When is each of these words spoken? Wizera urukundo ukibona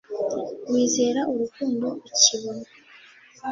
Wizera 0.71 1.21
urukundo 1.33 1.87
ukibona 2.13 2.67